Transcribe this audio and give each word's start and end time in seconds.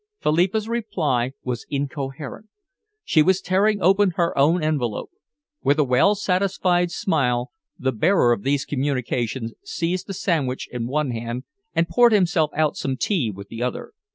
Philippa's 0.19 0.67
reply 0.67 1.33
was 1.43 1.67
incoherent. 1.69 2.47
She 3.03 3.21
was 3.21 3.39
tearing 3.39 3.83
open 3.83 4.13
her 4.15 4.35
own 4.35 4.63
envelope. 4.63 5.11
With 5.61 5.77
a 5.77 5.83
well 5.83 6.15
satisfied 6.15 6.89
smile, 6.89 7.51
the 7.77 7.91
bearer 7.91 8.31
of 8.31 8.41
these 8.41 8.65
communications 8.65 9.53
seized 9.63 10.09
a 10.09 10.13
sandwich 10.15 10.67
in 10.71 10.87
one 10.87 11.11
hand 11.11 11.43
and 11.75 11.87
poured 11.87 12.13
himself 12.13 12.49
out 12.55 12.77
some 12.77 12.97
tea 12.97 13.29
with 13.29 13.49
the 13.49 13.61
other. 13.61 13.93